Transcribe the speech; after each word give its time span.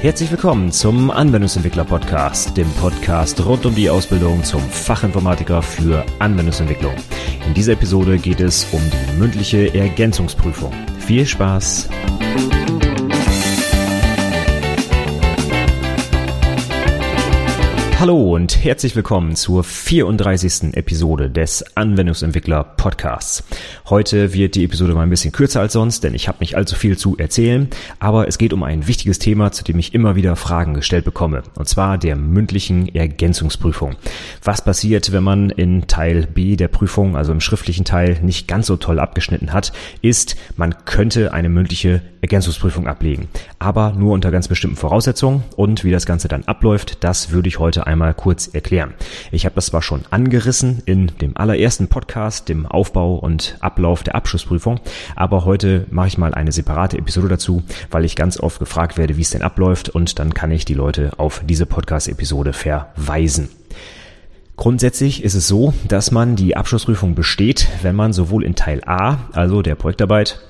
Herzlich 0.00 0.30
willkommen 0.30 0.70
zum 0.70 1.10
Anwendungsentwickler 1.10 1.84
Podcast, 1.84 2.56
dem 2.56 2.70
Podcast 2.74 3.44
rund 3.44 3.66
um 3.66 3.74
die 3.74 3.90
Ausbildung 3.90 4.44
zum 4.44 4.60
Fachinformatiker 4.60 5.60
für 5.60 6.06
Anwendungsentwicklung. 6.20 6.94
In 7.44 7.52
dieser 7.52 7.72
Episode 7.72 8.16
geht 8.16 8.38
es 8.38 8.64
um 8.70 8.80
die 8.80 9.18
mündliche 9.18 9.74
Ergänzungsprüfung. 9.74 10.72
Viel 11.00 11.26
Spaß! 11.26 11.88
Hallo 18.00 18.36
und 18.36 18.62
herzlich 18.62 18.94
willkommen 18.94 19.34
zur 19.34 19.64
34. 19.64 20.74
Episode 20.74 21.28
des 21.28 21.64
Anwendungsentwickler 21.76 22.62
Podcasts. 22.62 23.42
Heute 23.90 24.32
wird 24.32 24.54
die 24.54 24.62
Episode 24.62 24.94
mal 24.94 25.02
ein 25.02 25.10
bisschen 25.10 25.32
kürzer 25.32 25.58
als 25.58 25.72
sonst, 25.72 26.04
denn 26.04 26.14
ich 26.14 26.28
habe 26.28 26.38
nicht 26.38 26.54
allzu 26.54 26.76
viel 26.76 26.96
zu 26.96 27.16
erzählen, 27.18 27.66
aber 27.98 28.28
es 28.28 28.38
geht 28.38 28.52
um 28.52 28.62
ein 28.62 28.86
wichtiges 28.86 29.18
Thema, 29.18 29.50
zu 29.50 29.64
dem 29.64 29.80
ich 29.80 29.94
immer 29.94 30.14
wieder 30.14 30.36
Fragen 30.36 30.74
gestellt 30.74 31.06
bekomme, 31.06 31.42
und 31.56 31.68
zwar 31.68 31.98
der 31.98 32.14
mündlichen 32.14 32.94
Ergänzungsprüfung. 32.94 33.96
Was 34.44 34.62
passiert, 34.62 35.10
wenn 35.10 35.24
man 35.24 35.50
in 35.50 35.88
Teil 35.88 36.28
B 36.28 36.54
der 36.54 36.68
Prüfung, 36.68 37.16
also 37.16 37.32
im 37.32 37.40
schriftlichen 37.40 37.84
Teil, 37.84 38.20
nicht 38.22 38.46
ganz 38.46 38.68
so 38.68 38.76
toll 38.76 39.00
abgeschnitten 39.00 39.52
hat, 39.52 39.72
ist, 40.02 40.36
man 40.56 40.84
könnte 40.84 41.32
eine 41.32 41.48
mündliche 41.48 42.02
Ergänzungsprüfung 42.20 42.86
ablegen, 42.86 43.26
aber 43.58 43.90
nur 43.90 44.12
unter 44.12 44.30
ganz 44.30 44.46
bestimmten 44.46 44.76
Voraussetzungen 44.76 45.42
und 45.56 45.82
wie 45.82 45.90
das 45.90 46.06
Ganze 46.06 46.28
dann 46.28 46.44
abläuft, 46.44 47.02
das 47.02 47.32
würde 47.32 47.48
ich 47.48 47.58
heute 47.58 47.87
einmal 47.88 48.14
kurz 48.14 48.46
erklären. 48.46 48.94
Ich 49.32 49.44
habe 49.44 49.56
das 49.56 49.66
zwar 49.66 49.82
schon 49.82 50.02
angerissen 50.10 50.82
in 50.84 51.08
dem 51.20 51.36
allerersten 51.36 51.88
Podcast, 51.88 52.48
dem 52.48 52.66
Aufbau 52.66 53.16
und 53.16 53.56
Ablauf 53.60 54.04
der 54.04 54.14
Abschlussprüfung, 54.14 54.78
aber 55.16 55.44
heute 55.44 55.86
mache 55.90 56.08
ich 56.08 56.18
mal 56.18 56.34
eine 56.34 56.52
separate 56.52 56.98
Episode 56.98 57.28
dazu, 57.28 57.62
weil 57.90 58.04
ich 58.04 58.14
ganz 58.14 58.38
oft 58.38 58.60
gefragt 58.60 58.96
werde, 58.96 59.16
wie 59.16 59.22
es 59.22 59.30
denn 59.30 59.42
abläuft 59.42 59.88
und 59.88 60.18
dann 60.18 60.34
kann 60.34 60.52
ich 60.52 60.64
die 60.64 60.74
Leute 60.74 61.12
auf 61.16 61.42
diese 61.44 61.66
Podcast-Episode 61.66 62.52
verweisen. 62.52 63.48
Grundsätzlich 64.58 65.22
ist 65.22 65.34
es 65.34 65.46
so, 65.46 65.72
dass 65.86 66.10
man 66.10 66.34
die 66.34 66.56
Abschlussprüfung 66.56 67.14
besteht, 67.14 67.68
wenn 67.82 67.94
man 67.94 68.12
sowohl 68.12 68.42
in 68.42 68.56
Teil 68.56 68.82
A, 68.84 69.18
also 69.32 69.62
der 69.62 69.76
Projektarbeit, 69.76 70.40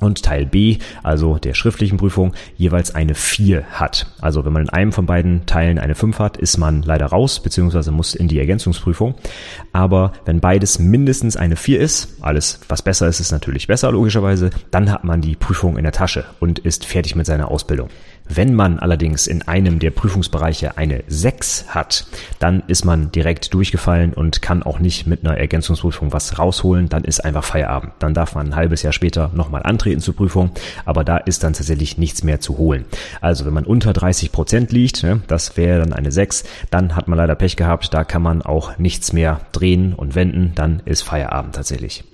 und 0.00 0.22
Teil 0.22 0.46
B, 0.46 0.78
also 1.02 1.38
der 1.38 1.54
schriftlichen 1.54 1.98
Prüfung, 1.98 2.32
jeweils 2.56 2.94
eine 2.94 3.14
4 3.14 3.64
hat. 3.72 4.06
Also 4.20 4.44
wenn 4.44 4.52
man 4.52 4.62
in 4.62 4.68
einem 4.70 4.92
von 4.92 5.06
beiden 5.06 5.46
Teilen 5.46 5.78
eine 5.78 5.94
5 5.94 6.18
hat, 6.18 6.36
ist 6.36 6.58
man 6.58 6.82
leider 6.82 7.06
raus, 7.06 7.40
beziehungsweise 7.40 7.90
muss 7.90 8.14
in 8.14 8.28
die 8.28 8.38
Ergänzungsprüfung. 8.38 9.14
Aber 9.72 10.12
wenn 10.24 10.40
beides 10.40 10.78
mindestens 10.78 11.36
eine 11.36 11.56
4 11.56 11.80
ist, 11.80 12.16
alles 12.20 12.60
was 12.68 12.82
besser 12.82 13.08
ist, 13.08 13.20
ist 13.20 13.32
natürlich 13.32 13.66
besser 13.66 13.92
logischerweise, 13.92 14.50
dann 14.70 14.90
hat 14.90 15.04
man 15.04 15.20
die 15.20 15.36
Prüfung 15.36 15.76
in 15.76 15.84
der 15.84 15.92
Tasche 15.92 16.24
und 16.40 16.58
ist 16.58 16.84
fertig 16.84 17.16
mit 17.16 17.26
seiner 17.26 17.50
Ausbildung. 17.50 17.88
Wenn 18.30 18.54
man 18.54 18.78
allerdings 18.78 19.26
in 19.26 19.48
einem 19.48 19.78
der 19.78 19.90
Prüfungsbereiche 19.90 20.76
eine 20.76 21.02
6 21.06 21.66
hat, 21.68 22.06
dann 22.38 22.62
ist 22.66 22.84
man 22.84 23.10
direkt 23.10 23.54
durchgefallen 23.54 24.12
und 24.12 24.42
kann 24.42 24.62
auch 24.62 24.78
nicht 24.78 25.06
mit 25.06 25.24
einer 25.24 25.38
Ergänzungsprüfung 25.38 26.12
was 26.12 26.38
rausholen, 26.38 26.90
dann 26.90 27.04
ist 27.04 27.24
einfach 27.24 27.44
Feierabend. 27.44 27.92
Dann 28.00 28.12
darf 28.12 28.34
man 28.34 28.48
ein 28.48 28.56
halbes 28.56 28.82
Jahr 28.82 28.92
später 28.92 29.30
nochmal 29.34 29.62
antreten 29.62 29.87
zur 29.96 30.14
Prüfung, 30.14 30.50
aber 30.84 31.04
da 31.04 31.16
ist 31.16 31.42
dann 31.42 31.54
tatsächlich 31.54 31.98
nichts 31.98 32.22
mehr 32.22 32.40
zu 32.40 32.58
holen. 32.58 32.84
Also 33.20 33.46
wenn 33.46 33.54
man 33.54 33.64
unter 33.64 33.92
30 33.92 34.32
Prozent 34.32 34.72
liegt, 34.72 35.02
ne, 35.02 35.20
das 35.26 35.56
wäre 35.56 35.80
dann 35.80 35.92
eine 35.92 36.12
6, 36.12 36.44
dann 36.70 36.94
hat 36.96 37.08
man 37.08 37.16
leider 37.16 37.34
Pech 37.34 37.56
gehabt, 37.56 37.92
da 37.94 38.04
kann 38.04 38.22
man 38.22 38.42
auch 38.42 38.78
nichts 38.78 39.12
mehr 39.12 39.40
drehen 39.52 39.94
und 39.94 40.14
wenden, 40.14 40.52
dann 40.54 40.82
ist 40.84 41.02
Feierabend 41.02 41.54
tatsächlich. 41.54 42.04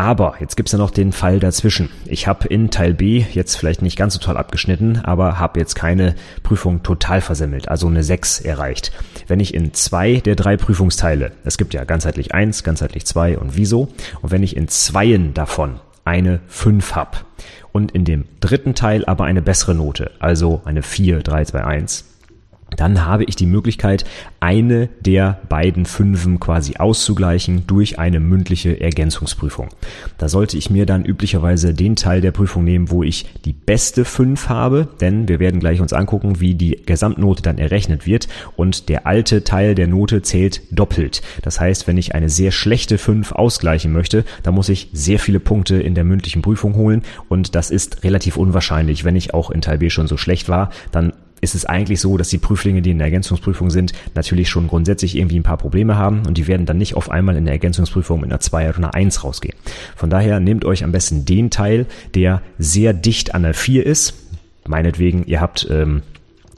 Aber 0.00 0.36
jetzt 0.40 0.56
gibt's 0.56 0.72
ja 0.72 0.78
noch 0.78 0.92
den 0.92 1.12
Fall 1.12 1.40
dazwischen. 1.40 1.90
Ich 2.06 2.26
habe 2.26 2.48
in 2.48 2.70
Teil 2.70 2.94
B 2.94 3.24
jetzt 3.32 3.56
vielleicht 3.56 3.82
nicht 3.82 3.98
ganz 3.98 4.14
so 4.14 4.20
toll 4.20 4.38
abgeschnitten, 4.38 5.00
aber 5.02 5.38
habe 5.38 5.60
jetzt 5.60 5.74
keine 5.74 6.14
Prüfung 6.42 6.82
total 6.82 7.20
versemmelt, 7.20 7.68
also 7.68 7.86
eine 7.86 8.02
6 8.02 8.40
erreicht. 8.40 8.92
Wenn 9.26 9.40
ich 9.40 9.52
in 9.52 9.74
zwei 9.74 10.14
der 10.16 10.36
drei 10.36 10.56
Prüfungsteile, 10.56 11.32
es 11.44 11.58
gibt 11.58 11.74
ja 11.74 11.84
ganzheitlich 11.84 12.32
1, 12.32 12.62
ganzheitlich 12.62 13.04
2 13.04 13.38
und 13.38 13.56
wieso, 13.56 13.88
und 14.22 14.30
wenn 14.30 14.42
ich 14.42 14.56
in 14.56 14.68
zweien 14.68 15.34
davon 15.34 15.80
eine 16.04 16.40
5 16.48 16.94
hab. 16.94 17.24
Und 17.72 17.92
in 17.92 18.04
dem 18.04 18.24
dritten 18.40 18.74
Teil 18.74 19.04
aber 19.04 19.24
eine 19.24 19.42
bessere 19.42 19.74
Note, 19.74 20.10
also 20.18 20.60
eine 20.64 20.82
4, 20.82 21.20
3, 21.20 21.44
2, 21.44 21.64
1, 21.64 22.04
dann 22.76 23.04
habe 23.04 23.24
ich 23.24 23.36
die 23.36 23.46
Möglichkeit, 23.46 24.04
eine 24.38 24.88
der 25.00 25.40
beiden 25.48 25.86
Fünfen 25.86 26.40
quasi 26.40 26.76
auszugleichen 26.76 27.66
durch 27.66 27.98
eine 27.98 28.20
mündliche 28.20 28.80
Ergänzungsprüfung. 28.80 29.68
Da 30.18 30.28
sollte 30.28 30.56
ich 30.56 30.70
mir 30.70 30.86
dann 30.86 31.04
üblicherweise 31.04 31.74
den 31.74 31.96
Teil 31.96 32.20
der 32.20 32.32
Prüfung 32.32 32.64
nehmen, 32.64 32.90
wo 32.90 33.02
ich 33.02 33.26
die 33.44 33.52
beste 33.52 34.04
Fünf 34.04 34.48
habe, 34.48 34.88
denn 35.00 35.28
wir 35.28 35.40
werden 35.40 35.60
gleich 35.60 35.80
uns 35.80 35.92
angucken, 35.92 36.40
wie 36.40 36.54
die 36.54 36.80
Gesamtnote 36.86 37.42
dann 37.42 37.58
errechnet 37.58 38.06
wird 38.06 38.28
und 38.56 38.88
der 38.88 39.06
alte 39.06 39.44
Teil 39.44 39.74
der 39.74 39.86
Note 39.86 40.22
zählt 40.22 40.62
doppelt. 40.70 41.22
Das 41.42 41.60
heißt, 41.60 41.86
wenn 41.86 41.98
ich 41.98 42.14
eine 42.14 42.28
sehr 42.28 42.50
schlechte 42.50 42.98
Fünf 42.98 43.32
ausgleichen 43.32 43.92
möchte, 43.92 44.24
dann 44.42 44.54
muss 44.54 44.68
ich 44.68 44.88
sehr 44.92 45.18
viele 45.18 45.40
Punkte 45.40 45.76
in 45.76 45.94
der 45.94 46.04
mündlichen 46.04 46.42
Prüfung 46.42 46.74
holen 46.74 47.02
und 47.28 47.54
das 47.54 47.70
ist 47.70 48.04
relativ 48.04 48.36
unwahrscheinlich. 48.36 49.04
Wenn 49.04 49.16
ich 49.16 49.34
auch 49.34 49.50
in 49.50 49.60
Teil 49.60 49.78
B 49.78 49.90
schon 49.90 50.06
so 50.06 50.16
schlecht 50.16 50.48
war, 50.48 50.70
dann 50.92 51.12
ist 51.40 51.54
es 51.54 51.64
eigentlich 51.64 52.00
so, 52.00 52.16
dass 52.16 52.28
die 52.28 52.38
Prüflinge, 52.38 52.82
die 52.82 52.90
in 52.90 52.98
der 52.98 53.06
Ergänzungsprüfung 53.06 53.70
sind, 53.70 53.92
natürlich 54.14 54.48
schon 54.48 54.68
grundsätzlich 54.68 55.16
irgendwie 55.16 55.38
ein 55.38 55.42
paar 55.42 55.56
Probleme 55.56 55.96
haben 55.96 56.26
und 56.26 56.36
die 56.36 56.46
werden 56.46 56.66
dann 56.66 56.78
nicht 56.78 56.94
auf 56.94 57.10
einmal 57.10 57.36
in 57.36 57.44
der 57.44 57.54
Ergänzungsprüfung 57.54 58.20
mit 58.20 58.30
einer 58.30 58.40
2 58.40 58.68
oder 58.68 58.78
einer 58.78 58.94
1 58.94 59.24
rausgehen. 59.24 59.56
Von 59.96 60.10
daher 60.10 60.40
nehmt 60.40 60.64
euch 60.64 60.84
am 60.84 60.92
besten 60.92 61.24
den 61.24 61.50
Teil, 61.50 61.86
der 62.14 62.42
sehr 62.58 62.92
dicht 62.92 63.34
an 63.34 63.42
der 63.42 63.54
4 63.54 63.86
ist. 63.86 64.14
Meinetwegen, 64.66 65.24
ihr 65.26 65.40
habt 65.40 65.66
ähm, 65.70 66.02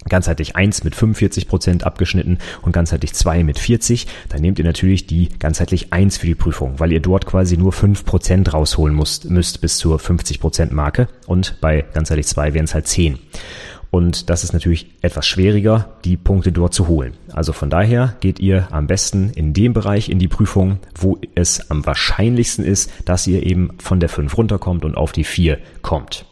ganzheitlich 0.09 0.57
1 0.57 0.85
mit 0.85 0.95
45 0.95 1.49
Prozent 1.49 1.85
abgeschnitten 1.85 2.39
und 2.63 2.73
ganzheitlich 2.73 3.15
2 3.15 3.45
mit 3.45 3.59
40, 3.59 4.07
dann 4.29 4.41
nehmt 4.41 4.59
ihr 4.59 4.65
natürlich 4.65 5.07
die 5.07 5.29
ganzheitlich 5.39 5.93
1 5.93 6.19
für 6.19 6.27
die 6.27 6.35
Prüfung, 6.35 6.81
weil 6.81 6.93
ihr 6.93 7.01
dort 7.01 7.27
quasi 7.27 7.57
nur 7.57 7.73
5 7.73 8.05
Prozent 8.05 8.53
rausholen 8.53 8.97
müsst, 8.97 9.31
müsst 9.31 9.61
bis 9.61 9.79
zur 9.79 9.99
50 9.99 10.41
Prozent 10.41 10.73
Marke 10.73 11.09
und 11.27 11.57
bei 11.61 11.85
ganzheitlich 11.95 12.27
2 12.27 12.55
wären 12.55 12.65
es 12.65 12.75
halt 12.75 12.89
10. 12.89 13.19
Und 13.93 14.31
das 14.31 14.43
ist 14.43 14.55
natürlich 14.55 14.87
etwas 15.03 15.27
schwieriger, 15.27 15.91
die 16.07 16.17
Punkte 16.17 16.51
dort 16.51 16.73
zu 16.73 16.89
holen. 16.89 17.13
Also 17.31 17.53
von 17.53 17.69
daher 17.69 18.17
geht 18.21 18.41
ihr 18.41 18.67
am 18.71 18.87
besten 18.87 19.29
in 19.35 19.53
dem 19.53 19.75
Bereich 19.75 20.09
in 20.09 20.19
die 20.19 20.29
Prüfung, 20.29 20.79
wo 20.99 21.19
es 21.35 21.71
am 21.71 21.85
wahrscheinlichsten 21.85 22.65
ist, 22.65 22.91
dass 23.05 23.27
ihr 23.27 23.43
eben 23.45 23.75
von 23.79 24.01
der 24.01 24.09
5 24.09 24.35
runterkommt 24.39 24.87
und 24.87 24.97
auf 24.97 25.13
die 25.13 25.25
4 25.25 25.59
kommt. 25.83 26.25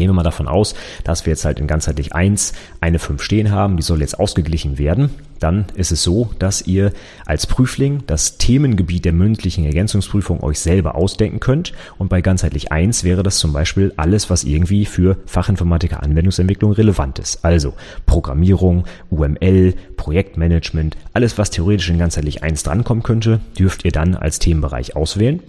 Gehen 0.00 0.08
wir 0.08 0.14
mal 0.14 0.22
davon 0.22 0.48
aus, 0.48 0.74
dass 1.04 1.26
wir 1.26 1.32
jetzt 1.32 1.44
halt 1.44 1.60
in 1.60 1.66
ganzheitlich 1.66 2.14
1 2.14 2.54
eine 2.80 2.98
5 2.98 3.20
stehen 3.20 3.50
haben, 3.50 3.76
die 3.76 3.82
soll 3.82 4.00
jetzt 4.00 4.18
ausgeglichen 4.18 4.78
werden. 4.78 5.10
Dann 5.40 5.66
ist 5.74 5.92
es 5.92 6.02
so, 6.02 6.30
dass 6.38 6.62
ihr 6.62 6.94
als 7.26 7.46
Prüfling 7.46 8.04
das 8.06 8.38
Themengebiet 8.38 9.04
der 9.04 9.12
mündlichen 9.12 9.66
Ergänzungsprüfung 9.66 10.42
euch 10.42 10.58
selber 10.58 10.94
ausdenken 10.94 11.38
könnt. 11.38 11.74
Und 11.98 12.08
bei 12.08 12.22
ganzheitlich 12.22 12.72
1 12.72 13.04
wäre 13.04 13.22
das 13.22 13.36
zum 13.36 13.52
Beispiel 13.52 13.92
alles, 13.98 14.30
was 14.30 14.44
irgendwie 14.44 14.86
für 14.86 15.18
Fachinformatiker 15.26 16.02
Anwendungsentwicklung 16.02 16.72
relevant 16.72 17.18
ist. 17.18 17.44
Also 17.44 17.74
Programmierung, 18.06 18.84
UML, 19.10 19.74
Projektmanagement, 19.98 20.96
alles, 21.12 21.36
was 21.36 21.50
theoretisch 21.50 21.90
in 21.90 21.98
ganzheitlich 21.98 22.42
1 22.42 22.62
drankommen 22.62 23.02
könnte, 23.02 23.40
dürft 23.58 23.84
ihr 23.84 23.92
dann 23.92 24.14
als 24.14 24.38
Themenbereich 24.38 24.96
auswählen 24.96 25.42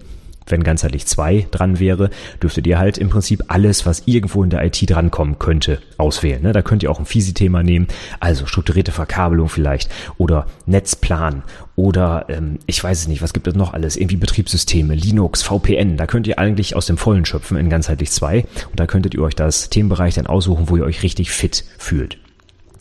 wenn 0.47 0.63
ganzheitlich 0.63 1.06
zwei 1.06 1.47
dran 1.52 1.79
wäre, 1.79 2.09
dürftet 2.41 2.68
ihr 2.68 2.79
halt 2.79 2.97
im 2.97 3.09
Prinzip 3.09 3.43
alles, 3.47 3.85
was 3.85 4.03
irgendwo 4.05 4.43
in 4.43 4.49
der 4.49 4.64
IT 4.66 4.90
drankommen 4.90 5.40
könnte, 5.40 5.79
auswählen. 5.97 6.41
Ne? 6.41 6.53
Da 6.53 6.61
könnt 6.61 6.84
ihr 6.84 6.91
auch 6.91 6.99
ein 6.99 7.05
Fisi-Thema 7.05 7.64
nehmen, 7.64 7.88
also 8.20 8.46
strukturierte 8.46 8.91
Verkabelung 8.91 9.49
vielleicht 9.49 9.90
oder 10.17 10.47
Netzplan 10.66 11.43
oder 11.76 12.26
ähm, 12.29 12.59
ich 12.66 12.84
weiß 12.84 13.02
es 13.02 13.08
nicht, 13.08 13.22
was 13.22 13.34
gibt 13.34 13.47
es 13.47 13.55
noch 13.55 13.73
alles? 13.73 13.97
Irgendwie 13.97 14.17
Betriebssysteme, 14.17 14.93
Linux, 14.93 15.41
VPN. 15.41 15.97
Da 15.97 16.05
könnt 16.05 16.28
ihr 16.28 16.38
eigentlich 16.38 16.76
aus 16.76 16.85
dem 16.85 16.97
Vollen 16.97 17.26
schöpfen 17.26 17.58
in 17.58 17.70
ganzheitlich 17.70 18.11
zwei 18.11 18.46
und 18.70 18.79
da 18.79 18.85
könntet 18.85 19.14
ihr 19.14 19.22
euch 19.22 19.35
das 19.35 19.70
Themenbereich 19.70 20.16
dann 20.16 20.28
aussuchen, 20.28 20.70
wo 20.70 20.78
ihr 20.78 20.84
euch 20.84 21.03
richtig 21.03 21.32
fit 21.32 21.64
fühlt. 21.78 22.21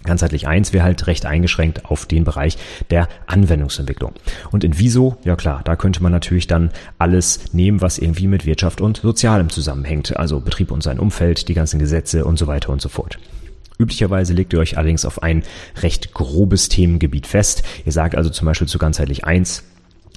Ganzheitlich 0.05 0.49
eins 0.49 0.73
wäre 0.73 0.85
halt 0.85 1.07
recht 1.07 1.27
eingeschränkt 1.27 1.85
auf 1.85 2.07
den 2.07 2.25
Bereich 2.25 2.57
der 2.89 3.09
Anwendungsentwicklung. 3.27 4.15
Und 4.51 4.65
in 4.65 4.79
Viso, 4.79 5.19
ja 5.25 5.37
klar, 5.37 5.61
da 5.65 5.77
könnte 5.77 6.03
man 6.03 6.11
natürlich 6.11 6.47
dann 6.47 6.71
alles 6.99 7.53
nehmen, 7.53 7.83
was 7.83 7.99
irgendwie 7.99 8.27
mit 8.27 8.47
Wirtschaft 8.47 8.81
und 8.81 8.99
Sozialem 8.99 9.51
zusammenhängt. 9.51 10.17
Also 10.17 10.41
Betrieb 10.41 10.71
und 10.71 10.83
sein 10.83 10.99
Umfeld, 10.99 11.49
die 11.49 11.55
ganzen 11.55 11.79
Gesetze 11.79 12.25
und 12.25 12.39
so 12.39 12.47
weiter 12.47 12.71
und 12.71 12.81
so 12.81 12.89
fort. 12.89 13.19
Üblicherweise 13.79 14.33
legt 14.33 14.53
ihr 14.53 14.59
euch 14.59 14.79
allerdings 14.79 15.05
auf 15.05 15.23
ein 15.23 15.43
recht 15.83 16.13
grobes 16.15 16.69
Themengebiet 16.69 17.27
fest. 17.27 17.63
Ihr 17.85 17.93
sagt 17.93 18.15
also 18.15 18.31
zum 18.31 18.47
Beispiel 18.47 18.69
zu 18.69 18.79
ganzheitlich 18.79 19.25
eins 19.25 19.65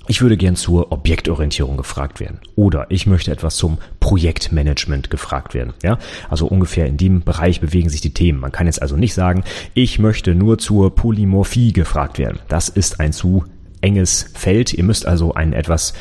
ich 0.08 0.22
würde 0.22 0.36
gern 0.36 0.56
zur 0.56 0.92
Objektorientierung 0.92 1.78
gefragt 1.78 2.20
werden 2.20 2.40
oder 2.56 2.88
ich 2.90 3.08
möchte 3.08 3.32
etwas 3.32 3.56
zum 3.56 3.78
Projektmanagement 4.00 5.10
gefragt 5.10 5.54
werden. 5.54 5.74
Ja, 5.82 5.98
also 6.30 6.48
ungefähr 6.48 6.88
in 6.88 6.98
dem 6.98 7.22
Bereich 7.22 7.62
bewegen 7.62 7.90
sich 7.90 8.02
die 8.02 8.14
Themen. 8.14 8.40
Man 8.40 8.52
kann 8.52 8.66
jetzt 8.66 8.82
also 8.82 8.98
nicht 8.98 9.14
sagen, 9.14 9.44
ich 9.74 10.00
möchte 10.00 10.36
nur 10.36 10.58
zur 10.58 10.94
Polymorphie 10.94 11.72
gefragt 11.72 12.20
werden. 12.20 12.40
Das 12.50 12.68
ist 12.70 13.00
ein 13.00 13.14
zu 13.14 13.46
enges 13.82 14.30
Feld. 14.34 14.74
Ihr 14.74 14.84
müsst 14.84 15.06
also 15.06 15.34
ein 15.34 15.54
etwas 15.54 15.94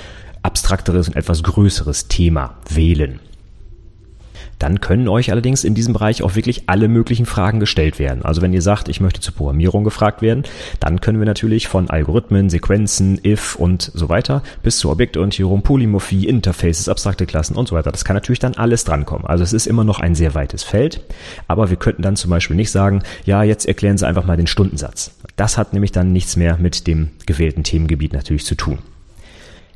abstrakteres 0.43 1.09
und 1.09 1.17
etwas 1.17 1.43
größeres 1.43 2.09
Thema 2.09 2.57
wählen. 2.69 3.21
Dann 4.63 4.81
können 4.81 5.09
euch 5.09 5.33
allerdings 5.33 5.65
in 5.65 5.75
diesem 5.75 5.93
Bereich 5.93 6.23
auch 6.23 6.37
wirklich 6.37 6.69
alle 6.69 6.87
möglichen 6.87 7.27
Fragen 7.27 7.59
gestellt 7.59 7.99
werden. 7.99 8.25
Also 8.25 8.43
wenn 8.43 8.53
ihr 8.53 8.63
sagt, 8.63 8.89
ich 8.89 9.01
möchte 9.01 9.21
zur 9.21 9.35
Programmierung 9.35 9.83
gefragt 9.83 10.23
werden, 10.23 10.45
dann 10.79 11.01
können 11.01 11.19
wir 11.19 11.27
natürlich 11.27 11.67
von 11.67 11.91
Algorithmen, 11.91 12.49
Sequenzen, 12.49 13.21
if 13.25 13.57
und 13.57 13.91
so 13.93 14.09
weiter 14.09 14.45
bis 14.63 14.79
zur 14.79 14.93
Objektorientierung, 14.93 15.63
Polymorphie, 15.63 16.29
Interfaces, 16.29 16.89
abstrakte 16.89 17.27
Klassen 17.27 17.57
und 17.57 17.67
so 17.67 17.75
weiter. 17.75 17.91
Das 17.91 18.05
kann 18.05 18.15
natürlich 18.15 18.39
dann 18.39 18.55
alles 18.55 18.85
drankommen. 18.85 19.27
Also 19.27 19.43
es 19.43 19.53
ist 19.53 19.67
immer 19.67 19.83
noch 19.83 19.99
ein 19.99 20.15
sehr 20.15 20.37
weites 20.37 20.63
Feld, 20.63 21.01
aber 21.49 21.71
wir 21.71 21.77
könnten 21.77 22.03
dann 22.03 22.15
zum 22.15 22.31
Beispiel 22.31 22.55
nicht 22.55 22.71
sagen, 22.71 23.03
ja, 23.25 23.43
jetzt 23.43 23.67
erklären 23.67 23.99
Sie 23.99 24.07
einfach 24.07 24.27
mal 24.27 24.37
den 24.37 24.47
Stundensatz. 24.47 25.11
Das 25.35 25.59
hat 25.59 25.73
nämlich 25.73 25.91
dann 25.91 26.13
nichts 26.13 26.37
mehr 26.37 26.57
mit 26.57 26.87
dem 26.87 27.11
gewählten 27.27 27.65
Themengebiet 27.65 28.13
natürlich 28.13 28.45
zu 28.45 28.55
tun. 28.55 28.79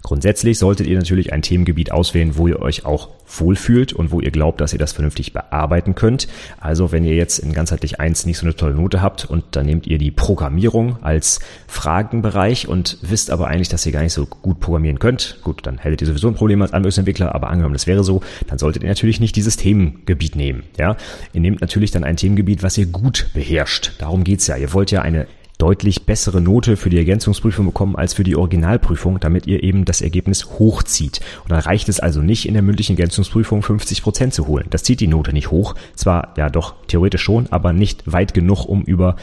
Grundsätzlich 0.06 0.60
solltet 0.60 0.86
ihr 0.86 0.96
natürlich 0.96 1.32
ein 1.32 1.42
Themengebiet 1.42 1.90
auswählen, 1.90 2.36
wo 2.36 2.46
ihr 2.46 2.62
euch 2.62 2.84
auch 2.86 3.08
wohlfühlt 3.26 3.92
und 3.92 4.12
wo 4.12 4.20
ihr 4.20 4.30
glaubt, 4.30 4.60
dass 4.60 4.72
ihr 4.72 4.78
das 4.78 4.92
vernünftig 4.92 5.32
bearbeiten 5.32 5.96
könnt. 5.96 6.28
Also 6.60 6.92
wenn 6.92 7.02
ihr 7.02 7.16
jetzt 7.16 7.40
in 7.40 7.52
ganzheitlich 7.52 7.98
eins 7.98 8.24
nicht 8.24 8.38
so 8.38 8.46
eine 8.46 8.54
tolle 8.54 8.76
Note 8.76 9.02
habt 9.02 9.24
und 9.24 9.42
dann 9.50 9.66
nehmt 9.66 9.88
ihr 9.88 9.98
die 9.98 10.12
Programmierung 10.12 11.02
als 11.02 11.40
Fragenbereich 11.66 12.68
und 12.68 12.98
wisst 13.02 13.32
aber 13.32 13.48
eigentlich, 13.48 13.68
dass 13.68 13.84
ihr 13.84 13.90
gar 13.90 14.02
nicht 14.02 14.12
so 14.12 14.26
gut 14.26 14.60
programmieren 14.60 15.00
könnt. 15.00 15.40
Gut, 15.42 15.66
dann 15.66 15.78
hättet 15.78 16.02
ihr 16.02 16.06
sowieso 16.06 16.28
ein 16.28 16.36
Problem 16.36 16.62
als 16.62 16.72
Anwendungsentwickler, 16.72 17.34
aber 17.34 17.50
angenommen, 17.50 17.74
das 17.74 17.88
wäre 17.88 18.04
so, 18.04 18.22
dann 18.46 18.58
solltet 18.58 18.84
ihr 18.84 18.88
natürlich 18.88 19.18
nicht 19.18 19.34
dieses 19.34 19.56
Themengebiet 19.56 20.36
nehmen. 20.36 20.62
Ja, 20.78 20.96
ihr 21.32 21.40
nehmt 21.40 21.60
natürlich 21.60 21.90
dann 21.90 22.04
ein 22.04 22.16
Themengebiet, 22.16 22.62
was 22.62 22.78
ihr 22.78 22.86
gut 22.86 23.26
beherrscht. 23.34 23.94
Darum 23.98 24.22
geht's 24.22 24.46
ja. 24.46 24.56
Ihr 24.56 24.72
wollt 24.72 24.92
ja 24.92 25.02
eine 25.02 25.26
deutlich 25.58 26.04
bessere 26.04 26.40
Note 26.40 26.76
für 26.76 26.90
die 26.90 26.98
Ergänzungsprüfung 26.98 27.66
bekommen 27.66 27.96
als 27.96 28.14
für 28.14 28.24
die 28.24 28.36
Originalprüfung, 28.36 29.20
damit 29.20 29.46
ihr 29.46 29.62
eben 29.62 29.84
das 29.84 30.00
Ergebnis 30.00 30.58
hochzieht. 30.58 31.20
Und 31.44 31.52
dann 31.52 31.60
reicht 31.60 31.88
es 31.88 32.00
also 32.00 32.20
nicht, 32.20 32.46
in 32.46 32.54
der 32.54 32.62
mündlichen 32.62 32.96
Ergänzungsprüfung 32.96 33.62
50 33.62 34.02
Prozent 34.02 34.34
zu 34.34 34.46
holen. 34.46 34.66
Das 34.70 34.82
zieht 34.82 35.00
die 35.00 35.06
Note 35.06 35.32
nicht 35.32 35.50
hoch. 35.50 35.74
Zwar 35.94 36.34
ja 36.36 36.50
doch 36.50 36.74
theoretisch 36.86 37.22
schon, 37.22 37.46
aber 37.50 37.72
nicht 37.72 38.10
weit 38.10 38.34
genug, 38.34 38.66
um 38.66 38.82
über 38.82 39.16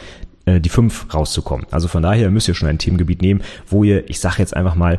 äh, 0.46 0.60
die 0.60 0.68
5 0.68 1.14
rauszukommen. 1.14 1.66
Also 1.70 1.88
von 1.88 2.02
daher 2.02 2.30
müsst 2.30 2.48
ihr 2.48 2.54
schon 2.54 2.68
ein 2.68 2.78
Themengebiet 2.78 3.22
nehmen, 3.22 3.42
wo 3.66 3.84
ihr, 3.84 4.08
ich 4.10 4.20
sage 4.20 4.36
jetzt 4.38 4.56
einfach 4.56 4.74
mal, 4.74 4.98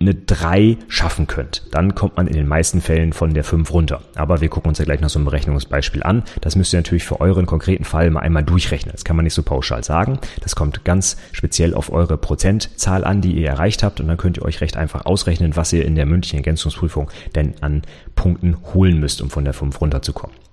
eine 0.00 0.14
3 0.14 0.76
schaffen 0.88 1.26
könnt, 1.26 1.62
dann 1.70 1.94
kommt 1.94 2.16
man 2.16 2.26
in 2.26 2.34
den 2.34 2.46
meisten 2.46 2.80
Fällen 2.80 3.12
von 3.12 3.32
der 3.32 3.44
5 3.44 3.72
runter. 3.72 4.02
Aber 4.16 4.40
wir 4.40 4.48
gucken 4.48 4.68
uns 4.68 4.78
ja 4.78 4.84
gleich 4.84 5.00
noch 5.00 5.08
so 5.08 5.18
ein 5.18 5.24
Berechnungsbeispiel 5.24 6.02
an. 6.02 6.24
Das 6.40 6.56
müsst 6.56 6.72
ihr 6.72 6.78
natürlich 6.78 7.04
für 7.04 7.20
euren 7.20 7.46
konkreten 7.46 7.84
Fall 7.84 8.10
mal 8.10 8.20
einmal 8.20 8.42
durchrechnen. 8.42 8.92
Das 8.92 9.04
kann 9.04 9.16
man 9.16 9.24
nicht 9.24 9.34
so 9.34 9.42
pauschal 9.42 9.84
sagen. 9.84 10.18
Das 10.40 10.56
kommt 10.56 10.84
ganz 10.84 11.16
speziell 11.32 11.74
auf 11.74 11.92
eure 11.92 12.18
Prozentzahl 12.18 13.04
an, 13.04 13.20
die 13.20 13.32
ihr 13.32 13.48
erreicht 13.48 13.82
habt. 13.82 14.00
Und 14.00 14.08
dann 14.08 14.16
könnt 14.16 14.36
ihr 14.36 14.44
euch 14.44 14.60
recht 14.60 14.76
einfach 14.76 15.06
ausrechnen, 15.06 15.56
was 15.56 15.72
ihr 15.72 15.84
in 15.84 15.94
der 15.94 16.06
mündlichen 16.06 16.38
Ergänzungsprüfung 16.38 17.10
denn 17.34 17.54
an 17.60 17.82
Punkten 18.14 18.56
holen 18.74 19.00
müsst, 19.00 19.22
um 19.22 19.30
von 19.30 19.44
der 19.44 19.54
5 19.54 19.80
runterzukommen. 19.80 20.43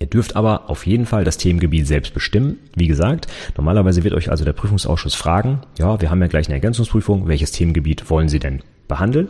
Ihr 0.00 0.06
dürft 0.06 0.34
aber 0.34 0.70
auf 0.70 0.86
jeden 0.86 1.04
Fall 1.04 1.24
das 1.24 1.36
Themengebiet 1.36 1.86
selbst 1.86 2.14
bestimmen. 2.14 2.58
Wie 2.74 2.86
gesagt, 2.86 3.26
normalerweise 3.58 4.02
wird 4.02 4.14
euch 4.14 4.30
also 4.30 4.46
der 4.46 4.54
Prüfungsausschuss 4.54 5.14
fragen, 5.14 5.60
ja, 5.78 6.00
wir 6.00 6.10
haben 6.10 6.22
ja 6.22 6.26
gleich 6.26 6.46
eine 6.46 6.54
Ergänzungsprüfung, 6.54 7.28
welches 7.28 7.52
Themengebiet 7.52 8.08
wollen 8.08 8.30
Sie 8.30 8.38
denn 8.38 8.62
behandeln. 8.90 9.28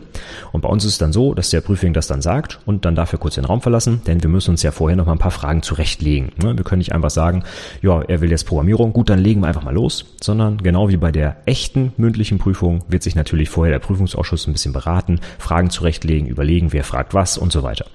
Und 0.51 0.61
bei 0.61 0.67
uns 0.67 0.83
ist 0.83 0.93
es 0.93 0.97
dann 0.97 1.13
so, 1.13 1.33
dass 1.33 1.49
der 1.49 1.61
Prüfling 1.61 1.93
das 1.93 2.07
dann 2.07 2.21
sagt 2.21 2.59
und 2.65 2.83
dann 2.83 2.95
darf 2.95 3.13
er 3.13 3.19
kurz 3.19 3.35
den 3.35 3.45
Raum 3.45 3.61
verlassen, 3.61 4.01
denn 4.05 4.21
wir 4.21 4.29
müssen 4.29 4.51
uns 4.51 4.63
ja 4.63 4.71
vorher 4.71 4.97
noch 4.97 5.05
mal 5.05 5.13
ein 5.13 5.19
paar 5.19 5.31
Fragen 5.31 5.61
zurechtlegen. 5.61 6.33
Ne? 6.43 6.57
Wir 6.57 6.65
können 6.65 6.79
nicht 6.79 6.93
einfach 6.93 7.09
sagen, 7.09 7.43
ja, 7.81 8.01
er 8.01 8.19
will 8.19 8.29
jetzt 8.29 8.45
Programmierung, 8.45 8.91
gut, 8.91 9.09
dann 9.09 9.19
legen 9.19 9.41
wir 9.41 9.47
einfach 9.47 9.63
mal 9.63 9.73
los, 9.73 10.05
sondern 10.21 10.57
genau 10.57 10.89
wie 10.89 10.97
bei 10.97 11.13
der 11.13 11.37
echten 11.45 11.93
mündlichen 11.95 12.39
Prüfung 12.39 12.83
wird 12.89 13.03
sich 13.03 13.15
natürlich 13.15 13.49
vorher 13.49 13.71
der 13.71 13.79
Prüfungsausschuss 13.79 14.47
ein 14.47 14.53
bisschen 14.53 14.73
beraten, 14.73 15.21
Fragen 15.39 15.69
zurechtlegen, 15.69 16.27
überlegen, 16.27 16.73
wer 16.73 16.83
fragt 16.83 17.13
was 17.13 17.37
und 17.37 17.53
so 17.53 17.63
weiter. 17.63 17.85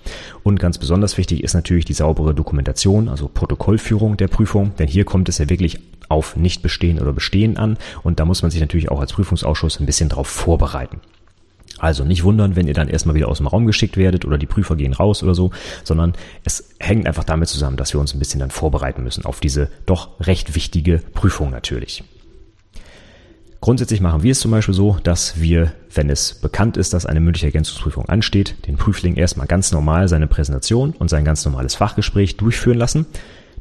Und 0.43 0.61
ganz 0.61 0.79
besonders 0.79 1.19
wichtig 1.19 1.43
ist 1.45 1.55
natürlich 1.55 1.85
die 1.85 1.93
saubere 1.93 2.35
Dokumentation, 2.35 3.09
also 3.09 3.29
Protokollführung 3.29 4.17
der 4.17 4.29
Prüfung, 4.29 4.73
denn 4.79 4.89
hier 4.89 5.05
kommt 5.05 5.29
es 5.29 5.39
ja 5.39 5.51
wirklich 5.51 5.81
auf 6.09 6.37
nicht 6.37 6.63
bestehen 6.63 7.01
oder 7.01 7.13
bestehen 7.13 7.57
an 7.57 7.77
und 8.03 8.21
da 8.21 8.25
muss 8.25 8.43
man 8.43 8.51
sich 8.51 8.61
natürlich 8.61 8.91
auch 8.91 9.01
als 9.01 9.13
Prüfungsausschuss 9.13 9.81
ein 9.81 9.87
bisschen 9.87 10.09
drauf 10.09 10.29
vorbereiten. 10.29 11.01
Also 11.87 12.03
nicht 12.03 12.25
wundern, 12.25 12.57
wenn 12.57 12.67
ihr 12.67 12.75
dann 12.75 12.89
erstmal 12.89 13.15
wieder 13.15 13.29
aus 13.29 13.39
dem 13.39 13.47
Raum 13.47 13.65
geschickt 13.65 13.97
werdet 13.97 14.25
oder 14.25 14.39
die 14.39 14.47
Prüfer 14.47 14.75
gehen 14.75 14.93
raus 14.93 15.23
oder 15.23 15.37
so, 15.37 15.53
sondern 15.85 16.15
es 16.43 16.71
hängt 16.81 17.07
einfach 17.07 17.23
damit 17.23 17.49
zusammen, 17.49 17.77
dass 17.77 17.93
wir 17.93 18.01
uns 18.01 18.13
ein 18.13 18.19
bisschen 18.19 18.41
dann 18.41 18.51
vorbereiten 18.51 19.05
müssen 19.05 19.25
auf 19.25 19.39
diese 19.39 19.69
doch 19.87 20.19
recht 20.19 20.57
wichtige 20.57 20.99
Prüfung 21.15 21.51
natürlich. 21.51 22.03
Grundsätzlich 23.61 24.01
machen 24.01 24.25
wir 24.25 24.33
es 24.33 24.41
zum 24.41 24.51
Beispiel 24.51 24.75
so, 24.75 24.99
dass 25.05 25.41
wir, 25.41 25.75
wenn 25.95 26.11
es 26.11 26.35
bekannt 26.35 26.77
ist, 26.77 26.93
dass 26.93 27.07
eine 27.07 27.21
mündliche 27.21 27.47
Ergänzungsprüfung 27.47 28.09
ansteht, 28.09 28.67
den 28.67 28.79
Prüfling 28.79 29.15
erstmal 29.15 29.47
ganz 29.47 29.71
normal 29.71 30.09
seine 30.09 30.27
Präsentation 30.27 30.93
und 30.99 31.09
sein 31.09 31.25
ganz 31.25 31.45
normales 31.45 31.77
Fachgespräch 31.77 32.37
durchführen 32.37 32.79
lassen. 32.79 33.07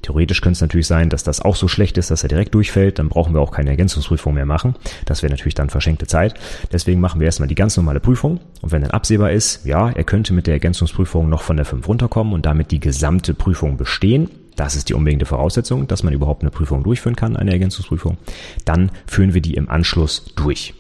Theoretisch 0.02 0.42
könnte 0.42 0.58
es 0.58 0.62
natürlich 0.62 0.88
sein, 0.88 1.10
dass 1.10 1.24
das 1.24 1.42
auch 1.42 1.56
so 1.56 1.68
schlecht 1.68 1.98
ist, 1.98 2.12
dass 2.12 2.24
er 2.24 2.30
direkt 2.30 2.54
durchfällt. 2.54 3.00
Dann 3.00 3.10
brauchen 3.10 3.34
wir 3.34 3.42
auch 3.42 3.52
keine 3.52 3.70
Ergänzungsprüfung 3.72 4.34
mehr 4.34 4.46
machen. 4.46 4.76
Das 5.06 5.24
wäre 5.24 5.32
natürlich 5.32 5.56
dann 5.56 5.70
verschenkte 5.70 6.08
Zeit. 6.08 6.36
Deswegen 6.72 7.00
machen 7.02 7.20
wir 7.20 7.26
erstmal 7.26 7.48
die 7.48 7.56
ganz 7.56 7.76
normale 7.78 8.00
Prüfung. 8.00 8.40
Und 8.62 8.72
wenn 8.72 8.82
dann 8.82 8.92
absehbar 8.92 9.32
ist, 9.32 9.66
ja, 9.66 9.90
er 9.90 10.04
könnte 10.04 10.34
mit 10.34 10.48
der 10.48 10.54
Ergänzungsprüfung 10.54 11.30
noch 11.30 11.42
von 11.42 11.58
der 11.58 11.66
5 11.66 11.88
runterkommen 11.88 12.34
und 12.34 12.46
damit 12.46 12.72
die 12.72 12.80
gesamte 12.80 13.34
Prüfung 13.34 13.78
bestehen, 13.78 14.30
das 14.56 14.76
ist 14.76 14.90
die 14.90 14.94
unbedingte 14.94 15.26
Voraussetzung, 15.26 15.88
dass 15.88 16.04
man 16.04 16.14
überhaupt 16.14 16.42
eine 16.42 16.52
Prüfung 16.52 16.84
durchführen 16.84 17.16
kann, 17.16 17.36
eine 17.36 17.52
Ergänzungsprüfung, 17.52 18.18
dann 18.64 18.92
führen 19.06 19.34
wir 19.34 19.42
die 19.42 19.56
im 19.56 19.70
Anschluss 19.70 20.32
durch. 20.36 20.74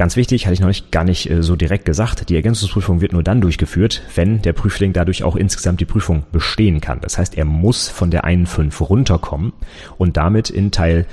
Ganz 0.00 0.16
wichtig, 0.16 0.46
hatte 0.46 0.54
ich 0.54 0.60
noch 0.60 0.90
gar 0.90 1.04
nicht 1.04 1.28
äh, 1.28 1.42
so 1.42 1.56
direkt 1.56 1.84
gesagt, 1.84 2.30
die 2.30 2.34
Ergänzungsprüfung 2.34 3.02
wird 3.02 3.12
nur 3.12 3.22
dann 3.22 3.42
durchgeführt, 3.42 4.00
wenn 4.14 4.40
der 4.40 4.54
Prüfling 4.54 4.94
dadurch 4.94 5.24
auch 5.24 5.36
insgesamt 5.36 5.78
die 5.78 5.84
Prüfung 5.84 6.24
bestehen 6.32 6.80
kann. 6.80 7.02
Das 7.02 7.18
heißt, 7.18 7.36
er 7.36 7.44
muss 7.44 7.90
von 7.90 8.10
der 8.10 8.24
einen 8.24 8.46
5 8.46 8.80
runterkommen 8.80 9.52
und 9.98 10.16
damit 10.16 10.48
in 10.48 10.70
Teil 10.70 11.04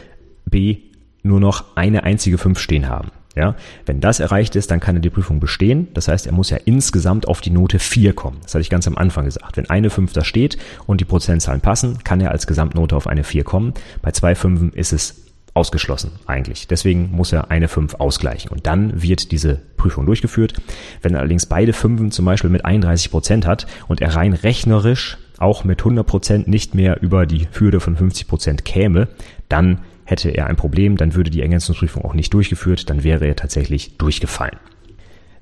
B 0.45 0.77
nur 1.21 1.41
noch 1.41 1.75
eine 1.75 2.03
einzige 2.03 2.37
5 2.37 2.57
stehen 2.57 2.87
haben. 2.87 3.09
Ja, 3.35 3.57
wenn 3.85 3.99
das 3.99 4.21
erreicht 4.21 4.55
ist, 4.55 4.71
dann 4.71 4.79
kann 4.79 4.95
er 4.95 5.01
die 5.01 5.09
Prüfung 5.09 5.41
bestehen. 5.41 5.89
Das 5.93 6.07
heißt, 6.07 6.25
er 6.25 6.31
muss 6.31 6.49
ja 6.49 6.57
insgesamt 6.63 7.27
auf 7.27 7.41
die 7.41 7.49
Note 7.49 7.79
4 7.79 8.13
kommen. 8.13 8.37
Das 8.43 8.53
hatte 8.53 8.61
ich 8.61 8.69
ganz 8.69 8.87
am 8.87 8.95
Anfang 8.97 9.25
gesagt. 9.25 9.57
Wenn 9.57 9.69
eine 9.69 9.89
5 9.89 10.13
da 10.13 10.23
steht 10.23 10.57
und 10.85 11.01
die 11.01 11.05
Prozentzahlen 11.05 11.59
passen, 11.59 12.05
kann 12.05 12.21
er 12.21 12.31
als 12.31 12.47
Gesamtnote 12.47 12.95
auf 12.95 13.07
eine 13.07 13.25
4 13.25 13.43
kommen. 13.43 13.73
Bei 14.01 14.11
zwei 14.11 14.33
Fünfen 14.33 14.71
ist 14.71 14.93
es 14.93 15.26
ausgeschlossen 15.57 16.11
eigentlich. 16.27 16.67
Deswegen 16.67 17.09
muss 17.11 17.33
er 17.33 17.49
eine 17.49 17.67
5 17.67 17.95
ausgleichen. 17.95 18.51
Und 18.51 18.67
dann 18.67 19.01
wird 19.01 19.31
diese 19.31 19.59
Prüfung 19.75 20.05
durchgeführt. 20.05 20.53
Wenn 21.01 21.15
er 21.15 21.19
allerdings 21.19 21.47
beide 21.47 21.73
Fünfen 21.73 22.11
zum 22.11 22.25
Beispiel 22.25 22.51
mit 22.51 22.63
31 22.63 23.09
Prozent 23.09 23.47
hat 23.47 23.65
und 23.87 23.99
er 23.99 24.15
rein 24.15 24.33
rechnerisch 24.33 25.17
auch 25.39 25.63
mit 25.63 25.79
100 25.79 26.05
Prozent 26.05 26.47
nicht 26.47 26.75
mehr 26.75 27.01
über 27.01 27.25
die 27.25 27.47
Hürde 27.51 27.79
von 27.79 27.95
50 27.95 28.27
Prozent 28.27 28.65
käme, 28.65 29.07
dann 29.49 29.79
hätte 30.05 30.29
er 30.29 30.47
ein 30.47 30.55
Problem, 30.55 30.95
dann 30.95 31.15
würde 31.15 31.31
die 31.31 31.41
Ergänzungsprüfung 31.41 32.05
auch 32.05 32.13
nicht 32.13 32.33
durchgeführt, 32.33 32.89
dann 32.89 33.03
wäre 33.03 33.25
er 33.25 33.35
tatsächlich 33.35 33.97
durchgefallen. 33.97 34.57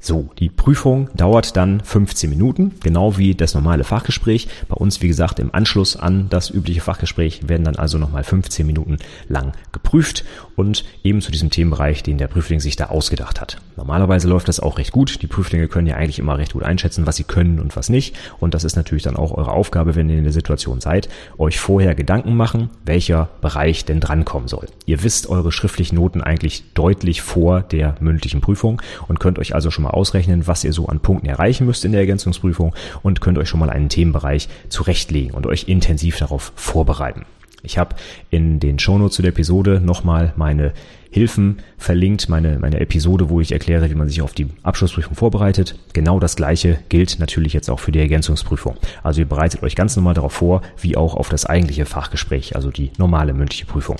So, 0.05 0.29
die 0.37 0.49
Prüfung 0.49 1.09
dauert 1.15 1.57
dann 1.57 1.81
15 1.81 2.29
Minuten, 2.29 2.75
genau 2.83 3.17
wie 3.17 3.33
das 3.33 3.55
normale 3.55 3.83
Fachgespräch. 3.83 4.47
Bei 4.67 4.75
uns, 4.75 5.01
wie 5.01 5.07
gesagt, 5.07 5.39
im 5.39 5.51
Anschluss 5.51 5.95
an 5.95 6.27
das 6.29 6.51
übliche 6.51 6.81
Fachgespräch 6.81 7.49
werden 7.49 7.63
dann 7.63 7.77
also 7.77 7.97
nochmal 7.97 8.23
15 8.23 8.67
Minuten 8.67 8.99
lang 9.29 9.53
geprüft 9.71 10.23
und 10.55 10.85
eben 11.03 11.21
zu 11.21 11.31
diesem 11.31 11.49
Themenbereich, 11.49 12.03
den 12.03 12.17
der 12.17 12.27
Prüfling 12.27 12.59
sich 12.59 12.75
da 12.75 12.87
ausgedacht 12.87 13.41
hat. 13.41 13.57
Normalerweise 13.75 14.27
läuft 14.27 14.47
das 14.47 14.59
auch 14.59 14.77
recht 14.77 14.91
gut. 14.91 15.21
Die 15.21 15.27
Prüflinge 15.27 15.67
können 15.67 15.87
ja 15.87 15.95
eigentlich 15.95 16.19
immer 16.19 16.37
recht 16.37 16.53
gut 16.53 16.63
einschätzen, 16.63 17.05
was 17.05 17.17
sie 17.17 17.23
können 17.23 17.59
und 17.59 17.75
was 17.75 17.89
nicht. 17.89 18.15
Und 18.39 18.53
das 18.53 18.63
ist 18.63 18.75
natürlich 18.75 19.03
dann 19.03 19.17
auch 19.17 19.31
eure 19.31 19.51
Aufgabe, 19.51 19.95
wenn 19.95 20.09
ihr 20.09 20.17
in 20.17 20.23
der 20.23 20.33
Situation 20.33 20.81
seid, 20.81 21.09
euch 21.37 21.59
vorher 21.59 21.95
Gedanken 21.95 22.35
machen, 22.35 22.69
welcher 22.85 23.29
Bereich 23.41 23.85
denn 23.85 23.99
drankommen 23.99 24.47
soll. 24.47 24.67
Ihr 24.85 25.03
wisst 25.03 25.27
eure 25.27 25.51
schriftlichen 25.51 25.95
Noten 25.95 26.21
eigentlich 26.21 26.63
deutlich 26.73 27.21
vor 27.21 27.61
der 27.61 27.95
mündlichen 27.99 28.41
Prüfung 28.41 28.81
und 29.07 29.19
könnt 29.19 29.39
euch 29.39 29.53
also 29.55 29.71
schon 29.71 29.83
mal 29.83 29.91
ausrechnen, 29.91 30.47
was 30.47 30.63
ihr 30.63 30.73
so 30.73 30.87
an 30.87 30.99
Punkten 30.99 31.27
erreichen 31.27 31.65
müsst 31.65 31.85
in 31.85 31.91
der 31.91 32.01
Ergänzungsprüfung 32.01 32.73
und 33.03 33.21
könnt 33.21 33.37
euch 33.37 33.49
schon 33.49 33.59
mal 33.59 33.69
einen 33.69 33.89
Themenbereich 33.89 34.47
zurechtlegen 34.69 35.33
und 35.33 35.45
euch 35.47 35.67
intensiv 35.67 36.17
darauf 36.17 36.53
vorbereiten. 36.55 37.25
Ich 37.65 37.77
habe 37.77 37.95
in 38.29 38.59
den 38.59 38.79
Shownotes 38.79 39.15
zu 39.15 39.21
der 39.21 39.29
Episode 39.29 39.81
nochmal 39.83 40.33
meine 40.35 40.73
Hilfen 41.09 41.59
verlinkt, 41.77 42.27
meine, 42.27 42.59
meine 42.59 42.81
Episode, 42.81 43.29
wo 43.29 43.39
ich 43.39 43.53
erkläre, 43.53 43.89
wie 43.89 43.95
man 43.95 44.09
sich 44.09 44.21
auf 44.21 44.33
die 44.33 44.47
Abschlussprüfung 44.63 45.15
vorbereitet. 45.15 45.75
Genau 45.93 46.19
das 46.19 46.35
gleiche 46.35 46.77
gilt 46.89 47.19
natürlich 47.19 47.53
jetzt 47.53 47.69
auch 47.69 47.79
für 47.79 47.93
die 47.93 47.99
Ergänzungsprüfung. 47.99 48.75
Also 49.01 49.21
ihr 49.21 49.29
bereitet 49.29 49.63
euch 49.63 49.75
ganz 49.75 49.95
normal 49.95 50.13
darauf 50.13 50.33
vor, 50.33 50.61
wie 50.81 50.97
auch 50.97 51.15
auf 51.15 51.29
das 51.29 51.45
eigentliche 51.45 51.85
Fachgespräch, 51.85 52.57
also 52.57 52.69
die 52.69 52.91
normale 52.97 53.33
mündliche 53.33 53.65
Prüfung. 53.65 53.95